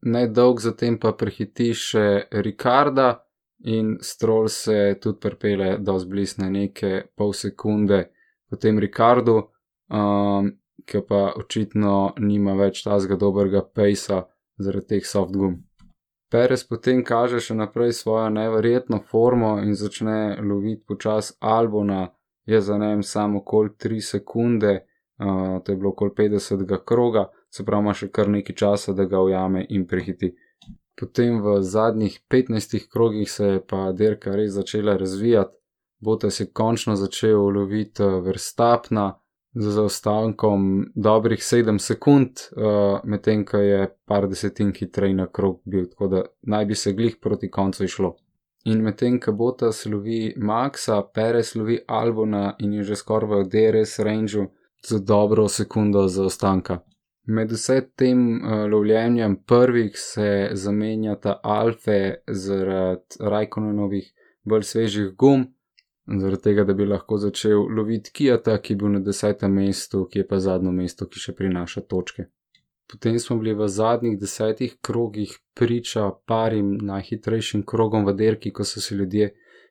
nedolg 0.01 0.59
zatem 0.59 0.97
pa 0.99 1.13
prehiti 1.13 1.73
še 1.73 2.27
Rikarda 2.31 3.21
in 3.71 3.97
Stroll 4.01 4.49
se 4.49 4.97
tudi 5.01 5.19
prepele 5.21 5.77
do 5.77 5.97
zblisne 5.99 6.49
neke 6.49 7.11
pol 7.15 7.33
sekunde 7.33 8.07
potem 8.51 8.79
Rikardu, 8.79 9.37
um, 9.89 10.51
ki 10.85 11.01
pa 11.07 11.21
očitno 11.39 12.13
nima 12.19 12.55
več 12.59 12.83
tazga 12.83 13.15
dobrega 13.15 13.61
pejsa 13.63 14.25
zaradi 14.59 14.97
teh 14.97 15.07
soft 15.07 15.37
gum. 15.37 15.61
Perez 16.31 16.63
potem 16.67 17.03
kaže 17.03 17.39
še 17.43 17.55
naprej 17.55 17.93
svojo 17.95 18.29
neverjetno 18.31 19.01
formo 19.07 19.57
in 19.63 19.75
začne 19.75 20.39
loviti 20.43 20.83
počas 20.87 21.33
Albona, 21.39 22.09
je 22.45 22.61
za 22.61 22.77
njem 22.77 23.03
samo 23.03 23.39
okoli 23.39 23.75
3 23.85 24.01
sekunde, 24.01 24.73
uh, 25.19 25.59
to 25.63 25.71
je 25.71 25.77
bilo 25.77 25.91
okoli 25.95 26.11
50. 26.17 26.65
kroga, 26.85 27.29
se 27.51 27.65
pravi, 27.65 27.83
ima 27.83 27.93
še 27.93 28.09
kar 28.09 28.29
nekaj 28.29 28.55
časa, 28.55 28.93
da 28.93 29.05
ga 29.05 29.21
ujame 29.21 29.65
in 29.69 29.87
prehiti. 29.87 30.33
Potem 30.99 31.41
v 31.41 31.61
zadnjih 31.63 32.19
15 32.29 32.87
krogih 32.91 33.31
se 33.31 33.45
je 33.45 33.63
pa 33.67 33.91
dirka 33.91 34.35
res 34.35 34.53
začela 34.53 34.97
razvijati, 34.97 35.55
Botas 36.01 36.39
je 36.39 36.47
končno 36.53 36.95
začel 36.95 37.37
loviti 37.37 38.03
eh, 38.03 38.21
vrstapna 38.25 39.21
z 39.53 39.71
zaostankom 39.75 40.85
dobrih 40.95 41.39
7 41.39 41.79
sekund, 41.79 42.29
uh, 42.55 42.99
medtem 43.03 43.41
ko 43.45 43.57
je 43.57 43.89
par 44.07 44.27
desetin 44.31 44.71
hitrej 44.71 45.13
na 45.13 45.25
krog 45.27 45.59
bil, 45.65 45.89
tako 45.91 46.07
da 46.07 46.21
naj 46.41 46.65
bi 46.65 46.75
se 46.75 46.93
glih 46.93 47.17
proti 47.21 47.49
koncu 47.51 47.83
išlo. 47.83 48.15
In 48.65 48.79
medtem 48.81 49.19
ko 49.19 49.31
Botas 49.31 49.85
lovi 49.85 50.33
Maxa, 50.37 51.01
Perez 51.13 51.55
lovi 51.55 51.81
Albona 51.87 52.55
in 52.59 52.73
je 52.73 52.83
že 52.83 52.95
skoraj 52.95 53.29
v 53.29 53.49
DRS 53.51 53.99
rangeu 53.99 54.47
z 54.87 54.99
dobro 55.03 55.47
sekundo 55.49 56.07
zaostanka. 56.07 56.79
Med 57.31 57.51
vse 57.53 57.77
tem 57.95 58.21
uh, 58.35 58.65
lovljenjem 58.71 59.37
prvih 59.47 59.91
se 59.95 60.49
zamenjata 60.53 61.37
alfe 61.43 61.99
zaradi 62.27 63.19
Rajkonovih 63.19 64.09
bolj 64.43 64.65
svežih 64.67 65.13
gum, 65.15 65.45
zaradi 66.19 66.41
tega, 66.43 66.65
da 66.67 66.73
bi 66.73 66.85
lahko 66.85 67.17
začel 67.21 67.63
loviti 67.77 68.11
Kijata, 68.11 68.57
ki 68.57 68.73
je 68.73 68.77
bil 68.83 68.95
na 68.97 68.99
desetem 69.05 69.53
mestu, 69.53 70.05
ki 70.11 70.23
je 70.23 70.27
pa 70.27 70.39
zadnjo 70.39 70.73
mesto, 70.75 71.07
ki 71.07 71.23
še 71.23 71.35
prinaša 71.37 71.85
točke. 71.93 72.27
Potem 72.91 73.19
smo 73.23 73.37
bili 73.39 73.53
v 73.55 73.67
zadnjih 73.71 74.17
desetih 74.19 74.75
krogih 74.83 75.37
priča 75.55 76.09
parim 76.27 76.73
najhitrejšim 76.89 77.63
krogom 77.63 78.07
v 78.09 78.17
derki, 78.19 78.51
ko 78.51 78.67
so 78.67 78.83
se 78.83 78.95
ljudje 78.95 79.29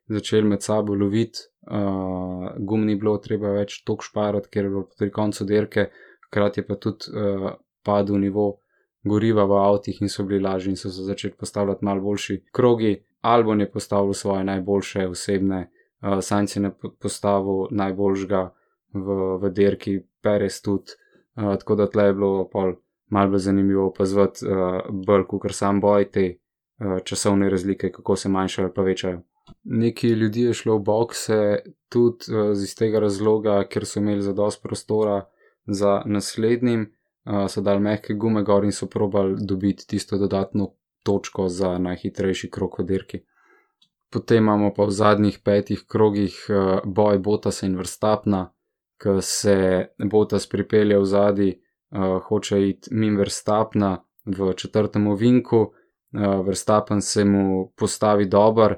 začeli 0.08 0.48
med 0.48 0.62
sabo 0.62 0.94
loviti, 0.94 1.44
uh, 1.68 2.54
gum 2.56 2.86
ni 2.86 2.96
bilo 2.96 3.18
treba 3.18 3.52
več 3.58 3.82
tok 3.84 4.06
šparati, 4.06 4.48
ker 4.48 4.64
je 4.64 4.70
bilo 4.70 4.86
pri 4.98 5.10
koncu 5.12 5.44
derke 5.44 5.90
hkrati 6.30 6.60
je 6.60 6.66
pa 6.66 6.75
tudi 6.75 7.10
uh, 7.10 7.50
padel 7.82 8.20
nivo 8.20 8.60
goriva 9.04 9.44
v 9.44 9.58
avtih 9.58 10.02
in 10.02 10.08
so 10.08 10.25
bili 10.25 10.42
lažji 10.42 10.70
in 10.70 10.76
so 10.76 10.90
se 10.90 11.02
začeli 11.02 11.34
postavljati 11.38 11.84
malo 11.84 12.00
boljši 12.00 12.44
krogi. 12.52 13.04
Albon 13.20 13.60
je 13.60 13.70
postavil 13.70 14.12
svoje 14.12 14.44
najboljše 14.44 15.08
osebne, 15.08 15.70
uh, 16.02 16.20
Sainz 16.20 16.56
je 16.56 16.70
postavil 17.00 17.66
najboljšega 17.70 18.50
v, 18.92 19.18
v 19.42 19.50
derki, 19.50 20.00
Perez 20.22 20.62
tudi, 20.62 20.92
uh, 21.37 21.56
tako 21.58 21.75
da 21.75 21.87
tle 21.87 22.04
je 22.04 22.14
bilo 22.14 22.49
pol 22.49 22.75
bolj 23.10 23.38
zanimivo 23.38 23.87
opazovati 23.88 24.46
uh, 24.46 24.80
bolj, 25.06 25.25
kot 25.26 25.52
sam 25.52 25.80
boj 25.80 26.10
te 26.10 26.37
uh, 26.37 27.00
časovne 27.04 27.50
razlike, 27.50 27.90
kako 27.92 28.16
se 28.16 28.28
manjšajo 28.28 28.72
pa 28.75 28.82
večajo. 28.82 29.22
Neki 29.64 30.08
ljudi 30.08 30.42
je 30.42 30.54
šlo 30.54 30.76
v 30.78 30.82
bokse 30.82 31.58
tudi 31.88 32.30
uh, 32.30 32.52
iz 32.52 32.75
tega 32.76 33.00
razloga, 33.00 33.64
ker 33.68 33.87
so 33.87 33.99
imeli 34.00 34.22
zadost 34.22 34.62
prostora 34.62 35.25
za 35.74 36.02
naslednjim, 36.06 36.86
uh, 37.24 37.46
so 37.48 37.60
dal 37.60 37.80
mehke 37.80 38.14
gume 38.14 38.42
gor 38.42 38.64
in 38.64 38.72
so 38.72 38.86
probali 38.86 39.36
dobiti 39.40 39.86
tisto 39.86 40.18
dodatno 40.18 40.74
točko 41.02 41.48
za 41.48 41.78
najhitrejši 41.78 42.50
krok 42.50 42.78
v 42.78 42.84
dirki. 42.84 43.20
Potem 44.10 44.42
imamo 44.42 44.72
pa 44.74 44.84
v 44.84 44.90
zadnjih 44.90 45.38
petih 45.44 45.84
krogih 45.86 46.34
uh, 46.48 46.80
boj 46.84 47.18
Botasa 47.18 47.66
in 47.66 47.76
Vrstapna, 47.78 48.48
ki 49.00 49.20
se 49.22 49.56
Botas 50.10 50.46
pripelje 50.46 50.98
v 50.98 51.04
zadnji, 51.04 51.50
uh, 51.54 52.20
hoče 52.26 52.68
iti 52.68 52.94
mimo 52.94 53.20
Vrstapna 53.20 53.96
v 54.26 54.52
četrtem 54.56 55.06
ovinku, 55.06 55.60
uh, 55.60 56.46
Vrstapen 56.46 57.00
se 57.00 57.24
mu 57.24 57.72
postavi 57.76 58.26
dober. 58.26 58.76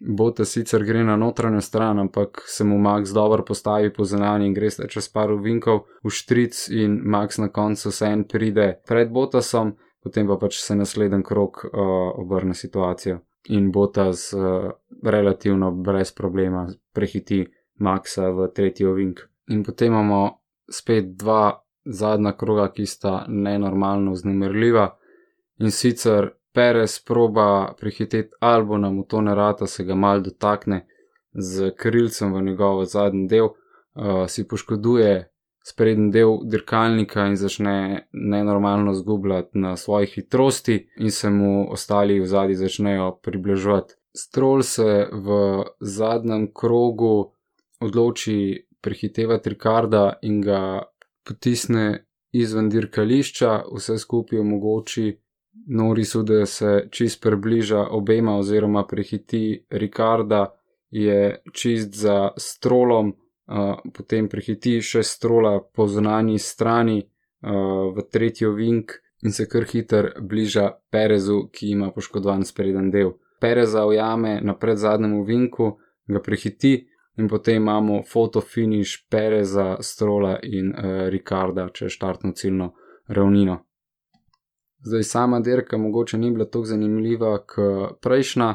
Bota 0.00 0.44
sicer 0.44 0.84
gre 0.84 1.04
na 1.04 1.16
notranjo 1.16 1.60
stran, 1.60 1.98
ampak 1.98 2.42
se 2.46 2.64
mu 2.64 2.78
Max 2.78 3.10
dobro 3.12 3.44
postavi 3.44 3.92
po 3.92 4.04
zunanji 4.04 4.46
in 4.46 4.54
gre 4.54 4.70
čez 4.88 5.08
par 5.12 5.32
uvinkov 5.32 5.84
v 6.04 6.10
štric 6.10 6.68
in 6.72 7.00
Max 7.04 7.38
na 7.38 7.48
koncu 7.48 7.92
se 7.92 8.06
en 8.06 8.24
pride 8.24 8.80
pred 8.88 9.12
Botasom, 9.12 9.74
potem 10.02 10.26
pa 10.26 10.38
pač 10.40 10.56
se 10.62 10.74
naslednji 10.74 11.22
krok 11.22 11.64
uh, 11.64 11.80
obrne 12.16 12.54
situacijo 12.54 13.20
in 13.48 13.70
Botas 13.72 14.32
uh, 14.32 14.70
relativno 15.04 15.70
brez 15.70 16.12
problema 16.12 16.66
prehiti 16.92 17.46
Maxa 17.78 18.30
v 18.30 18.48
tretji 18.54 18.86
ovink. 18.86 19.20
In 19.48 19.64
potem 19.64 19.92
imamo 19.92 20.40
spet 20.70 21.16
dva 21.16 21.64
zadnja 21.84 22.32
kroga, 22.32 22.68
ki 22.72 22.86
sta 22.86 23.24
nenormalno 23.28 24.12
vznemirljiva 24.12 24.86
in 25.60 25.70
sicer 25.70 26.30
Perez 26.52 26.98
proba 27.06 27.74
prehiteti 27.80 28.34
Albona, 28.40 28.90
mu 28.90 29.04
to 29.04 29.20
ne 29.20 29.34
rata, 29.34 29.66
se 29.66 29.84
ga 29.84 29.94
mal 29.94 30.22
dotakne 30.22 30.86
z 31.32 31.70
krilcem 31.78 32.32
v 32.34 32.42
njegov 32.42 32.84
zadnji 32.84 33.28
del, 33.28 33.52
uh, 33.52 34.26
si 34.26 34.48
poškoduje 34.48 35.30
sprednji 35.64 36.10
del 36.10 36.38
dirkalnika 36.44 37.26
in 37.26 37.36
začne 37.36 38.08
nenormalno 38.12 38.94
zgubljati 38.94 39.58
na 39.58 39.76
svoji 39.76 40.06
hitrosti, 40.06 40.88
in 40.96 41.10
se 41.10 41.30
mu 41.30 41.72
ostali 41.72 42.20
v 42.20 42.26
zadnji 42.26 42.54
začnejo 42.54 43.18
približati. 43.22 43.94
Strol 44.16 44.62
se 44.62 45.06
v 45.12 45.64
zadnjem 45.80 46.48
krogu 46.54 47.32
odloči 47.80 48.66
prehitevati 48.80 49.50
Rikarda 49.50 50.18
in 50.22 50.40
ga 50.40 50.82
potisne 51.26 52.06
izven 52.32 52.68
dirkališča, 52.68 53.64
vse 53.74 53.98
skupaj 53.98 54.38
omogoči 54.38 55.20
Norisu, 55.66 56.22
da 56.22 56.46
se 56.46 56.88
čist 56.90 57.22
približa 57.22 57.86
obema 57.90 58.36
oziroma 58.38 58.86
prehiti 58.86 59.66
Rikarda, 59.70 60.54
je 60.90 61.42
čist 61.52 61.94
za 61.94 62.30
strolom, 62.36 63.08
uh, 63.08 63.78
potem 63.94 64.28
prehiti 64.28 64.80
še 64.82 65.02
strola 65.02 65.60
po 65.74 65.86
zunanji 65.86 66.38
strani 66.38 66.98
uh, 67.02 67.94
v 67.94 68.06
tretji 68.10 68.46
ovink 68.46 68.92
in 69.22 69.32
se 69.32 69.46
kar 69.48 69.66
hiter 69.68 70.12
bliža 70.20 70.70
Perezu, 70.90 71.48
ki 71.52 71.70
ima 71.70 71.90
poškodovan 71.94 72.44
spreden 72.44 72.90
del. 72.90 73.12
Pereza 73.40 73.84
ujame 73.86 74.40
na 74.42 74.54
predzadnjem 74.56 75.14
ovinku, 75.20 75.76
ga 76.06 76.20
prehiti 76.20 76.74
in 77.18 77.28
potem 77.28 77.62
imamo 77.62 78.02
fotofiniš 78.02 79.06
Pereza, 79.10 79.76
strola 79.80 80.38
in 80.42 80.72
uh, 80.72 81.08
Rikarda 81.08 81.68
čez 81.74 81.92
štartno 81.92 82.32
ciljno 82.32 82.72
ravnino. 83.08 83.64
Zdaj, 84.82 85.02
sama 85.02 85.40
dirka 85.40 85.78
mogoče 85.78 86.18
ni 86.18 86.30
bila 86.30 86.44
tako 86.44 86.64
zanimiva 86.64 87.38
kot 87.46 88.00
prejšnja. 88.00 88.54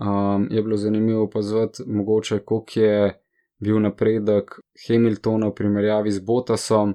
Um, 0.00 0.48
je 0.50 0.62
bilo 0.62 0.76
zanimivo 0.76 1.24
opazovati, 1.24 1.82
mogoče, 1.86 2.38
koliko 2.38 2.80
je 2.80 3.22
bil 3.58 3.80
napredek 3.80 4.60
Hamiltona 4.86 5.48
v 5.48 5.54
primerjavi 5.54 6.10
z 6.10 6.24
Botasom. 6.24 6.94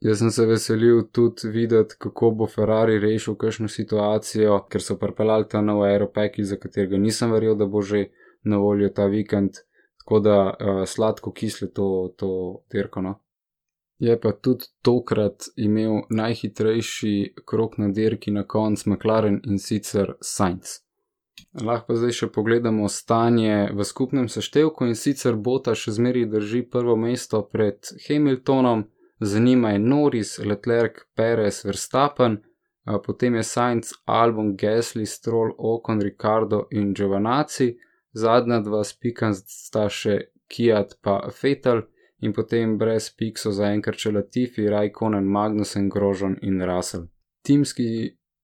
Jaz 0.00 0.18
sem 0.18 0.30
se 0.30 0.46
veselil 0.46 1.02
tudi 1.12 1.48
videti, 1.48 1.94
kako 1.98 2.30
bo 2.30 2.46
Ferrari 2.46 2.98
rešil 2.98 3.34
kakšno 3.34 3.68
situacijo, 3.68 4.58
ker 4.70 4.82
so 4.82 4.96
pripeljali 4.98 5.48
ta 5.48 5.60
nov 5.60 5.84
aeropeki, 5.84 6.44
za 6.44 6.56
katerega 6.56 6.98
nisem 6.98 7.32
verjel, 7.32 7.56
da 7.56 7.66
bo 7.66 7.82
že 7.82 8.06
na 8.44 8.58
voljo 8.58 8.88
ta 8.88 9.06
vikend. 9.06 9.62
Tako 10.04 10.20
da 10.20 10.36
uh, 10.40 10.82
sladko 10.86 11.32
kisle 11.32 11.70
to, 11.72 12.14
to 12.16 12.62
dirko. 12.72 13.02
No? 13.02 13.14
Je 13.98 14.16
pa 14.20 14.32
tudi 14.32 14.64
tokrat 14.84 15.48
imel 15.56 16.02
najhitrejši 16.10 17.34
krok 17.48 17.78
na 17.78 17.88
dirki 17.88 18.30
na 18.30 18.42
koncu 18.44 18.90
McLaren 18.90 19.40
in 19.44 19.58
sicer 19.58 20.12
Sainz. 20.20 20.80
Lahko 21.64 21.92
pa 21.92 21.96
zdaj 21.96 22.12
še 22.18 22.26
pogledamo 22.32 22.88
stanje 22.92 23.70
v 23.76 23.84
skupnem 23.84 24.28
seštevku 24.28 24.88
in 24.88 24.94
sicer 24.96 25.36
Bota 25.48 25.72
še 25.74 25.94
zmeri 25.96 26.26
drži 26.28 26.62
prvo 26.72 26.96
mesto 27.00 27.40
pred 27.52 27.88
Hamiltonom, 28.08 28.84
za 29.20 29.40
njima 29.40 29.72
je 29.72 29.78
Norris, 29.78 30.36
Leclerc, 30.38 31.00
Perez, 31.16 31.62
Verstappen, 31.64 32.42
potem 33.06 33.34
je 33.40 33.42
Sainz, 33.42 33.92
Albon, 34.04 34.52
Gasly, 34.56 35.06
Stroll, 35.06 35.54
Ocon, 35.56 36.02
Ricardo 36.04 36.66
in 36.70 36.92
Giovanazzi, 36.94 37.72
zadnja 38.12 38.60
dva 38.60 38.84
spika 38.84 39.32
sta 39.34 39.88
še 39.88 40.18
Kiat 40.52 40.98
pa 41.02 41.18
Fetal 41.32 41.86
in 42.20 42.32
potem 42.32 42.78
brez 42.78 43.10
pik 43.18 43.38
so 43.38 43.52
zaenkrat 43.52 43.98
še 44.00 44.12
Latifi, 44.12 44.68
Raikkonen, 44.72 45.26
Magnussen, 45.36 45.88
Grožon 45.88 46.38
in 46.42 46.62
Russell. 46.62 47.08
Timski 47.46 47.88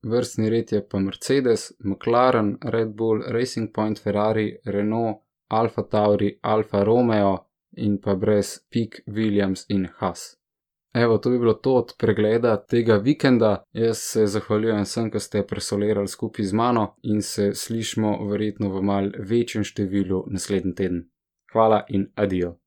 vrstni 0.02 0.50
red 0.50 0.72
je 0.72 0.82
pa 0.88 0.98
Mercedes, 0.98 1.72
McLaren, 1.84 2.58
Red 2.62 2.94
Bull, 2.94 3.22
Racing 3.28 3.72
Point, 3.72 3.98
Ferrari, 3.98 4.58
Renault, 4.64 5.22
Alfa 5.48 5.82
Tauri, 5.82 6.38
Alfa 6.42 6.84
Romeo 6.84 7.34
in 7.76 7.98
pa 7.98 8.14
brez 8.14 8.58
pik 8.70 9.02
Williams 9.06 9.64
in 9.68 9.88
Haas. 9.98 10.36
Evo, 10.94 11.18
to 11.18 11.30
bi 11.30 11.38
bilo 11.38 11.54
to 11.54 11.74
od 11.74 11.94
pregleda 11.98 12.56
tega 12.56 12.96
vikenda. 12.96 13.64
Jaz 13.72 13.98
se 13.98 14.26
zahvaljujem 14.26 14.82
vsem, 14.84 15.10
ki 15.10 15.20
ste 15.20 15.46
presolirali 15.46 16.08
skupaj 16.08 16.44
z 16.44 16.52
mano 16.52 16.96
in 17.02 17.22
se 17.22 17.54
slišmo 17.54 18.18
verjetno 18.28 18.68
v 18.74 18.82
mal 18.82 19.08
večjem 19.18 19.64
številu 19.64 20.26
naslednji 20.28 20.74
teden. 20.74 21.06
Hvala 21.52 21.84
in 21.88 22.10
adijo. 22.14 22.58